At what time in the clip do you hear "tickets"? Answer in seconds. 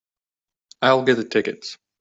1.23-1.77